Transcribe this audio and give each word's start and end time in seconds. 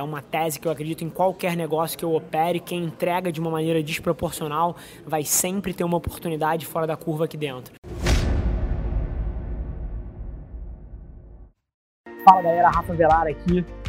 É 0.00 0.04
uma 0.04 0.22
tese 0.22 0.60
que 0.60 0.68
eu 0.68 0.70
acredito 0.70 1.02
em 1.02 1.10
qualquer 1.10 1.56
negócio 1.56 1.98
que 1.98 2.04
eu 2.04 2.14
opere, 2.14 2.60
quem 2.60 2.84
entrega 2.84 3.32
de 3.32 3.40
uma 3.40 3.50
maneira 3.50 3.82
desproporcional 3.82 4.76
vai 5.04 5.24
sempre 5.24 5.74
ter 5.74 5.82
uma 5.82 5.96
oportunidade 5.96 6.64
fora 6.66 6.86
da 6.86 6.96
curva 6.96 7.24
aqui 7.24 7.36
dentro. 7.36 7.74
Fala 12.24 12.42
galera, 12.42 12.70
Rafa 12.70 12.94
Velar 12.94 13.26
aqui. 13.26 13.64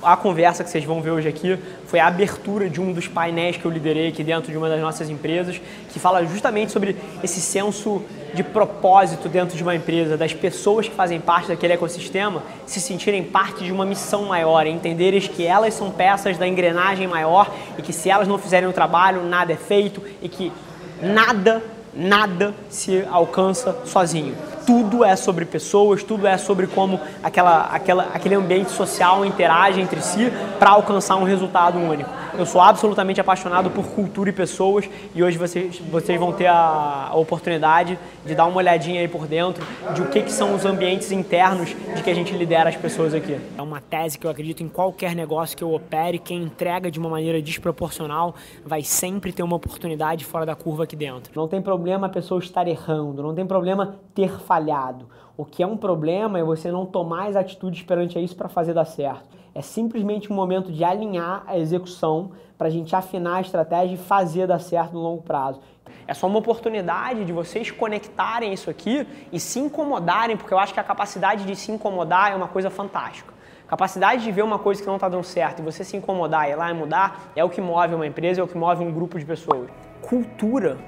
A 0.00 0.16
conversa 0.16 0.62
que 0.62 0.70
vocês 0.70 0.84
vão 0.84 1.02
ver 1.02 1.10
hoje 1.10 1.26
aqui 1.26 1.58
foi 1.86 1.98
a 1.98 2.06
abertura 2.06 2.70
de 2.70 2.80
um 2.80 2.92
dos 2.92 3.08
painéis 3.08 3.56
que 3.56 3.64
eu 3.64 3.70
liderei 3.70 4.08
aqui 4.08 4.22
dentro 4.22 4.52
de 4.52 4.56
uma 4.56 4.68
das 4.68 4.80
nossas 4.80 5.10
empresas, 5.10 5.60
que 5.92 5.98
fala 5.98 6.24
justamente 6.24 6.70
sobre 6.70 6.94
esse 7.20 7.40
senso 7.40 8.00
de 8.32 8.44
propósito 8.44 9.28
dentro 9.28 9.56
de 9.56 9.62
uma 9.62 9.74
empresa, 9.74 10.16
das 10.16 10.32
pessoas 10.32 10.86
que 10.86 10.94
fazem 10.94 11.18
parte 11.18 11.48
daquele 11.48 11.72
ecossistema 11.72 12.44
se 12.64 12.80
sentirem 12.80 13.24
parte 13.24 13.64
de 13.64 13.72
uma 13.72 13.84
missão 13.84 14.26
maior, 14.26 14.68
entenderem 14.68 15.20
que 15.20 15.44
elas 15.44 15.74
são 15.74 15.90
peças 15.90 16.38
da 16.38 16.46
engrenagem 16.46 17.08
maior 17.08 17.52
e 17.76 17.82
que 17.82 17.92
se 17.92 18.08
elas 18.08 18.28
não 18.28 18.38
fizerem 18.38 18.68
o 18.68 18.72
trabalho, 18.72 19.24
nada 19.24 19.52
é 19.52 19.56
feito 19.56 20.00
e 20.22 20.28
que 20.28 20.52
nada, 21.02 21.60
nada 21.92 22.54
se 22.70 23.04
alcança 23.10 23.76
sozinho 23.84 24.36
tudo 24.68 25.02
é 25.02 25.16
sobre 25.16 25.46
pessoas, 25.46 26.02
tudo 26.02 26.26
é 26.26 26.36
sobre 26.36 26.66
como 26.66 27.00
aquela, 27.22 27.70
aquela, 27.72 28.02
aquele 28.12 28.34
ambiente 28.34 28.70
social 28.70 29.24
interage 29.24 29.80
entre 29.80 30.02
si 30.02 30.30
para 30.58 30.68
alcançar 30.68 31.16
um 31.16 31.24
resultado 31.24 31.78
único. 31.78 32.10
Eu 32.38 32.46
sou 32.46 32.60
absolutamente 32.60 33.20
apaixonado 33.20 33.68
por 33.68 33.84
cultura 33.84 34.30
e 34.30 34.32
pessoas 34.32 34.88
e 35.12 35.24
hoje 35.24 35.36
vocês, 35.36 35.80
vocês 35.80 36.20
vão 36.20 36.32
ter 36.32 36.46
a, 36.46 37.08
a 37.10 37.16
oportunidade 37.16 37.98
de 38.24 38.32
dar 38.32 38.46
uma 38.46 38.58
olhadinha 38.58 39.00
aí 39.00 39.08
por 39.08 39.26
dentro 39.26 39.66
de 39.92 40.02
o 40.02 40.06
que, 40.08 40.22
que 40.22 40.30
são 40.30 40.54
os 40.54 40.64
ambientes 40.64 41.10
internos 41.10 41.70
de 41.96 42.00
que 42.00 42.08
a 42.08 42.14
gente 42.14 42.32
lidera 42.36 42.68
as 42.68 42.76
pessoas 42.76 43.12
aqui. 43.12 43.36
É 43.58 43.60
uma 43.60 43.80
tese 43.80 44.16
que 44.16 44.24
eu 44.24 44.30
acredito 44.30 44.62
em 44.62 44.68
qualquer 44.68 45.16
negócio 45.16 45.56
que 45.56 45.64
eu 45.64 45.74
opere, 45.74 46.16
quem 46.16 46.44
entrega 46.44 46.92
de 46.92 47.00
uma 47.00 47.08
maneira 47.08 47.42
desproporcional 47.42 48.36
vai 48.64 48.84
sempre 48.84 49.32
ter 49.32 49.42
uma 49.42 49.56
oportunidade 49.56 50.24
fora 50.24 50.46
da 50.46 50.54
curva 50.54 50.84
aqui 50.84 50.94
dentro. 50.94 51.32
Não 51.34 51.48
tem 51.48 51.60
problema 51.60 52.06
a 52.06 52.10
pessoa 52.10 52.38
estar 52.38 52.68
errando, 52.68 53.20
não 53.20 53.34
tem 53.34 53.44
problema 53.44 53.96
ter 54.14 54.30
falhado. 54.42 55.08
O 55.36 55.44
que 55.44 55.60
é 55.60 55.66
um 55.66 55.76
problema 55.76 56.38
é 56.38 56.44
você 56.44 56.70
não 56.70 56.86
tomar 56.86 57.26
as 57.26 57.34
atitudes 57.34 57.82
perante 57.82 58.16
isso 58.22 58.36
para 58.36 58.48
fazer 58.48 58.74
dar 58.74 58.84
certo. 58.84 59.37
É 59.58 59.60
simplesmente 59.60 60.32
um 60.32 60.36
momento 60.36 60.70
de 60.70 60.84
alinhar 60.84 61.42
a 61.44 61.58
execução 61.58 62.30
para 62.56 62.68
a 62.68 62.70
gente 62.70 62.94
afinar 62.94 63.38
a 63.38 63.40
estratégia 63.40 63.96
e 63.96 63.98
fazer 63.98 64.46
dar 64.46 64.60
certo 64.60 64.92
no 64.92 65.00
longo 65.00 65.20
prazo. 65.20 65.60
É 66.06 66.14
só 66.14 66.28
uma 66.28 66.38
oportunidade 66.38 67.24
de 67.24 67.32
vocês 67.32 67.68
conectarem 67.68 68.52
isso 68.52 68.70
aqui 68.70 69.04
e 69.32 69.40
se 69.40 69.58
incomodarem, 69.58 70.36
porque 70.36 70.54
eu 70.54 70.60
acho 70.60 70.72
que 70.72 70.78
a 70.78 70.84
capacidade 70.84 71.44
de 71.44 71.56
se 71.56 71.72
incomodar 71.72 72.30
é 72.30 72.36
uma 72.36 72.46
coisa 72.46 72.70
fantástica. 72.70 73.34
Capacidade 73.66 74.22
de 74.22 74.30
ver 74.30 74.42
uma 74.42 74.60
coisa 74.60 74.80
que 74.80 74.86
não 74.86 74.94
está 74.94 75.08
dando 75.08 75.24
certo 75.24 75.58
e 75.58 75.62
você 75.64 75.82
se 75.82 75.96
incomodar 75.96 76.48
e 76.48 76.52
ir 76.52 76.54
lá 76.54 76.70
e 76.70 76.74
mudar 76.74 77.32
é 77.34 77.42
o 77.42 77.50
que 77.50 77.60
move 77.60 77.96
uma 77.96 78.06
empresa, 78.06 78.40
é 78.40 78.44
o 78.44 78.46
que 78.46 78.56
move 78.56 78.84
um 78.84 78.92
grupo 78.92 79.18
de 79.18 79.24
pessoas. 79.24 79.68
Cultura 80.00 80.78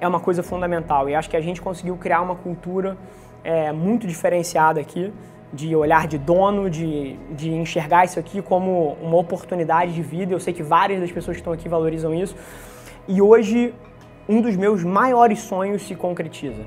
é 0.00 0.08
uma 0.08 0.18
coisa 0.18 0.42
fundamental 0.42 1.08
e 1.08 1.14
acho 1.14 1.30
que 1.30 1.36
a 1.36 1.40
gente 1.40 1.62
conseguiu 1.62 1.96
criar 1.96 2.22
uma 2.22 2.34
cultura 2.34 2.98
é, 3.44 3.70
muito 3.70 4.04
diferenciada 4.04 4.80
aqui 4.80 5.12
de 5.54 5.74
olhar 5.76 6.06
de 6.06 6.18
dono, 6.18 6.68
de, 6.68 7.16
de 7.30 7.50
enxergar 7.50 8.04
isso 8.04 8.18
aqui 8.18 8.42
como 8.42 8.96
uma 9.00 9.16
oportunidade 9.16 9.92
de 9.94 10.02
vida. 10.02 10.32
Eu 10.32 10.40
sei 10.40 10.52
que 10.52 10.62
várias 10.62 11.00
das 11.00 11.12
pessoas 11.12 11.36
que 11.36 11.40
estão 11.40 11.52
aqui 11.52 11.68
valorizam 11.68 12.12
isso. 12.14 12.34
E 13.06 13.22
hoje, 13.22 13.74
um 14.28 14.40
dos 14.40 14.56
meus 14.56 14.82
maiores 14.82 15.40
sonhos 15.40 15.82
se 15.82 15.94
concretiza. 15.94 16.62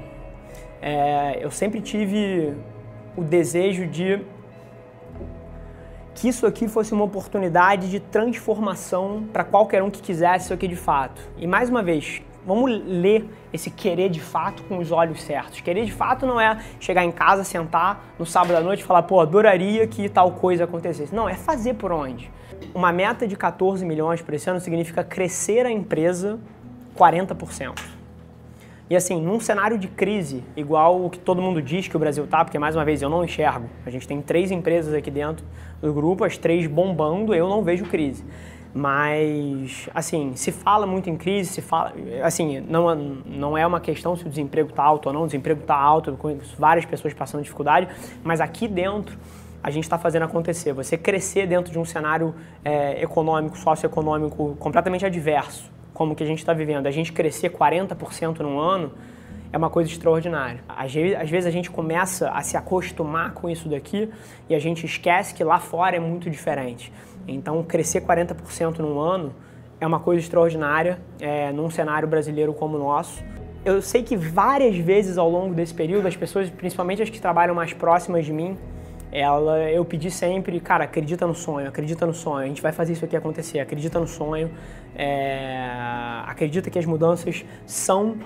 É, 0.82 1.40
eu 1.42 1.52
sempre 1.52 1.82
tive 1.82 2.54
o 3.16 3.24
desejo 3.24 3.88
de 3.88 4.22
que 6.14 6.30
isso 6.30 6.46
aqui 6.48 6.68
fosse 6.68 6.94
uma 6.94 7.04
oportunidade 7.04 7.90
de 7.92 8.00
transformação 8.00 9.28
para 9.32 9.44
qualquer 9.44 9.84
um 9.84 9.90
que 9.90 10.02
quisesse 10.02 10.46
isso 10.46 10.54
aqui 10.54 10.68
de 10.68 10.76
fato. 10.76 11.22
E 11.38 11.46
mais 11.46 11.70
uma 11.70 11.84
vez, 11.84 12.22
Vamos 12.48 12.72
ler 12.72 13.30
esse 13.52 13.70
querer 13.70 14.08
de 14.08 14.22
fato 14.22 14.64
com 14.64 14.78
os 14.78 14.90
olhos 14.90 15.22
certos. 15.22 15.60
Querer 15.60 15.84
de 15.84 15.92
fato 15.92 16.26
não 16.26 16.40
é 16.40 16.58
chegar 16.80 17.04
em 17.04 17.12
casa, 17.12 17.44
sentar 17.44 18.02
no 18.18 18.26
sábado 18.26 18.56
à 18.56 18.62
noite 18.62 18.80
e 18.80 18.84
falar, 18.86 19.04
pô, 19.04 19.20
adoraria 19.20 19.86
que 19.86 20.08
tal 20.08 20.32
coisa 20.32 20.64
acontecesse. 20.64 21.14
Não, 21.14 21.28
é 21.28 21.34
fazer 21.34 21.74
por 21.74 21.92
onde. 21.92 22.32
Uma 22.74 22.94
meta 22.94 23.28
de 23.28 23.36
14 23.36 23.86
milhões 23.86 24.22
por 24.22 24.34
esse 24.34 24.50
ano 24.50 24.62
significa 24.62 25.04
crescer 25.04 25.66
a 25.66 25.72
empresa 25.72 26.40
40%. 26.98 27.98
E 28.90 28.96
assim, 28.96 29.22
num 29.22 29.42
cenário 29.42 29.78
de 29.78 29.90
crise, 29.90 30.42
igual 30.56 31.04
o 31.04 31.10
que 31.10 31.20
todo 31.20 31.42
mundo 31.42 31.62
diz 31.62 31.90
que 31.90 31.98
o 31.98 32.00
Brasil 32.00 32.26
tá, 32.26 32.46
porque 32.46 32.58
mais 32.58 32.74
uma 32.74 32.86
vez 32.86 33.02
eu 33.02 33.10
não 33.10 33.26
enxergo. 33.26 33.70
A 33.86 33.90
gente 33.90 34.08
tem 34.08 34.22
três 34.22 34.50
empresas 34.52 34.94
aqui 34.94 35.12
dentro 35.12 35.46
do 35.82 35.94
grupo, 35.94 36.24
as 36.24 36.38
três 36.38 36.66
bombando, 36.66 37.36
eu 37.36 37.50
não 37.50 37.62
vejo 37.62 37.84
crise. 37.84 38.24
Mas, 38.78 39.90
assim, 39.92 40.36
se 40.36 40.52
fala 40.52 40.86
muito 40.86 41.10
em 41.10 41.18
crise, 41.18 41.50
se 41.52 41.62
fala, 41.64 41.94
assim, 42.22 42.60
não, 42.60 42.94
não 43.26 43.58
é 43.58 43.66
uma 43.66 43.80
questão 43.80 44.16
se 44.16 44.24
o 44.24 44.30
desemprego 44.30 44.70
está 44.70 44.84
alto 44.84 45.08
ou 45.08 45.14
não, 45.14 45.24
o 45.24 45.26
desemprego 45.26 45.62
está 45.62 45.76
alto, 45.76 46.12
conheço 46.12 46.56
várias 46.60 46.86
pessoas 46.86 47.12
passando 47.12 47.42
dificuldade, 47.42 47.88
mas 48.24 48.40
aqui 48.40 48.68
dentro 48.68 49.18
a 49.64 49.72
gente 49.72 49.86
está 49.86 49.98
fazendo 49.98 50.26
acontecer. 50.26 50.74
Você 50.74 50.96
crescer 50.96 51.48
dentro 51.48 51.72
de 51.72 51.80
um 51.80 51.86
cenário 51.86 52.36
é, 52.64 53.02
econômico, 53.02 53.58
socioeconômico 53.58 54.56
completamente 54.60 55.04
adverso, 55.04 55.72
como 55.92 56.16
que 56.16 56.24
a 56.24 56.28
gente 56.28 56.38
está 56.38 56.54
vivendo, 56.54 56.86
a 56.86 56.92
gente 56.92 57.12
crescer 57.12 57.50
40% 57.50 58.42
no 58.42 58.60
ano, 58.60 58.92
é 59.52 59.58
uma 59.58 59.70
coisa 59.70 59.90
extraordinária. 59.90 60.62
Às 60.68 60.94
vezes, 60.94 61.46
a 61.46 61.52
gente 61.52 61.70
começa 61.70 62.30
a 62.30 62.42
se 62.42 62.58
acostumar 62.58 63.34
com 63.34 63.50
isso 63.50 63.70
daqui 63.70 64.10
e 64.50 64.56
a 64.56 64.60
gente 64.60 64.86
esquece 64.86 65.34
que 65.34 65.44
lá 65.44 65.60
fora 65.60 65.96
é 65.96 66.00
muito 66.00 66.30
diferente. 66.30 66.92
Então, 67.28 67.64
crescer 67.64 68.02
40% 68.02 68.80
num 68.80 69.00
ano 69.00 69.34
é 69.80 69.86
uma 69.86 70.00
coisa 70.00 70.22
extraordinária 70.22 71.00
é, 71.20 71.52
num 71.52 71.70
cenário 71.70 72.08
brasileiro 72.08 72.54
como 72.54 72.78
o 72.78 72.80
nosso. 72.80 73.24
Eu 73.64 73.82
sei 73.82 74.02
que 74.04 74.16
várias 74.16 74.78
vezes 74.78 75.18
ao 75.18 75.30
longo 75.30 75.54
desse 75.54 75.74
período, 75.74 76.08
as 76.08 76.16
pessoas, 76.16 76.50
principalmente 76.50 77.02
as 77.02 77.10
que 77.10 77.20
trabalham 77.20 77.54
mais 77.54 77.74
próximas 77.74 78.26
de 78.26 78.32
mim, 78.32 78.58
ela, 79.12 79.70
eu 79.70 79.84
pedi 79.86 80.12
sempre, 80.12 80.60
cara, 80.60 80.84
acredita 80.84 81.26
no 81.26 81.34
sonho, 81.34 81.68
acredita 81.68 82.06
no 82.06 82.14
sonho, 82.14 82.46
a 82.46 82.48
gente 82.48 82.62
vai 82.62 82.72
fazer 82.72 82.94
isso 82.94 83.06
aqui 83.06 83.16
acontecer, 83.16 83.60
acredita 83.60 84.00
no 84.00 84.08
sonho, 84.08 84.52
é, 84.96 85.70
acredita 86.26 86.70
que 86.70 86.78
as 86.78 86.86
mudanças 86.86 87.46
são 87.66 88.18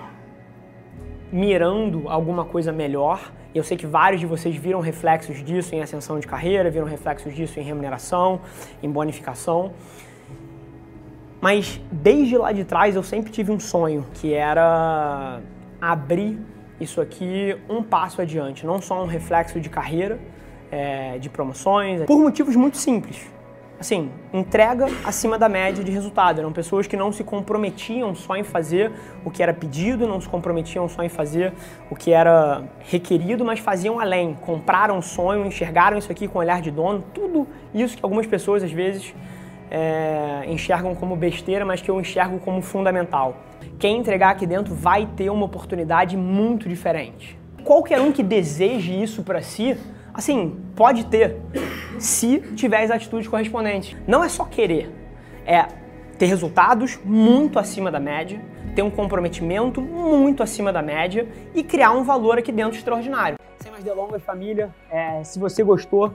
mirando 1.32 2.08
alguma 2.08 2.44
coisa 2.44 2.70
melhor. 2.70 3.32
Eu 3.54 3.64
sei 3.64 3.76
que 3.76 3.86
vários 3.86 4.20
de 4.20 4.26
vocês 4.26 4.54
viram 4.54 4.80
reflexos 4.80 5.42
disso 5.42 5.74
em 5.74 5.82
ascensão 5.82 6.20
de 6.20 6.26
carreira, 6.26 6.70
viram 6.70 6.86
reflexos 6.86 7.34
disso 7.34 7.58
em 7.58 7.62
remuneração, 7.62 8.40
em 8.82 8.90
bonificação. 8.90 9.72
Mas 11.40 11.80
desde 11.90 12.36
lá 12.36 12.52
de 12.52 12.64
trás 12.64 12.94
eu 12.94 13.02
sempre 13.02 13.32
tive 13.32 13.50
um 13.50 13.58
sonho, 13.58 14.06
que 14.14 14.32
era 14.32 15.40
abrir 15.80 16.38
isso 16.78 17.00
aqui 17.00 17.56
um 17.68 17.82
passo 17.82 18.20
adiante, 18.20 18.64
não 18.66 18.80
só 18.80 19.02
um 19.02 19.06
reflexo 19.06 19.58
de 19.58 19.68
carreira, 19.68 20.20
é, 20.70 21.18
de 21.18 21.28
promoções, 21.28 22.02
por 22.04 22.18
motivos 22.18 22.54
muito 22.54 22.76
simples 22.76 23.28
assim, 23.82 24.10
entrega 24.32 24.86
acima 25.04 25.36
da 25.36 25.48
média 25.48 25.82
de 25.82 25.90
resultado. 25.90 26.38
Eram 26.38 26.52
pessoas 26.52 26.86
que 26.86 26.96
não 26.96 27.12
se 27.12 27.22
comprometiam 27.24 28.14
só 28.14 28.36
em 28.36 28.44
fazer 28.44 28.92
o 29.24 29.30
que 29.30 29.42
era 29.42 29.52
pedido, 29.52 30.06
não 30.06 30.20
se 30.20 30.28
comprometiam 30.28 30.88
só 30.88 31.02
em 31.02 31.08
fazer 31.08 31.52
o 31.90 31.96
que 31.96 32.12
era 32.12 32.62
requerido, 32.80 33.44
mas 33.44 33.58
faziam 33.58 33.98
além. 33.98 34.34
Compraram 34.40 34.96
um 34.96 35.02
sonho, 35.02 35.44
enxergaram 35.44 35.98
isso 35.98 36.10
aqui 36.10 36.28
com 36.28 36.38
olhar 36.38 36.62
de 36.62 36.70
dono, 36.70 37.04
tudo 37.12 37.46
isso 37.74 37.96
que 37.96 38.04
algumas 38.04 38.26
pessoas 38.26 38.62
às 38.62 38.70
vezes 38.70 39.12
é, 39.70 40.44
enxergam 40.46 40.94
como 40.94 41.16
besteira, 41.16 41.64
mas 41.64 41.82
que 41.82 41.90
eu 41.90 42.00
enxergo 42.00 42.38
como 42.38 42.62
fundamental. 42.62 43.36
Quem 43.80 43.98
entregar 43.98 44.30
aqui 44.30 44.46
dentro 44.46 44.74
vai 44.74 45.06
ter 45.16 45.28
uma 45.28 45.44
oportunidade 45.44 46.16
muito 46.16 46.68
diferente. 46.68 47.36
Qualquer 47.64 48.00
um 48.00 48.12
que 48.12 48.22
deseje 48.22 49.02
isso 49.02 49.22
para 49.24 49.42
si, 49.42 49.76
assim, 50.14 50.60
pode 50.76 51.06
ter 51.06 51.36
se 51.98 52.40
tiver 52.54 52.82
as 52.82 52.90
atitudes 52.90 53.28
correspondentes. 53.28 53.96
Não 54.06 54.22
é 54.22 54.28
só 54.28 54.44
querer, 54.44 54.90
é 55.46 55.66
ter 56.18 56.26
resultados 56.26 57.00
muito 57.04 57.58
acima 57.58 57.90
da 57.90 57.98
média, 57.98 58.40
ter 58.74 58.82
um 58.82 58.90
comprometimento 58.90 59.80
muito 59.80 60.42
acima 60.42 60.72
da 60.72 60.82
média 60.82 61.26
e 61.54 61.62
criar 61.62 61.92
um 61.92 62.04
valor 62.04 62.38
aqui 62.38 62.52
dentro 62.52 62.76
extraordinário. 62.76 63.36
Sem 63.58 63.70
mais 63.70 63.84
delongas, 63.84 64.22
família, 64.22 64.74
é, 64.90 65.22
se 65.24 65.38
você 65.38 65.62
gostou, 65.62 66.14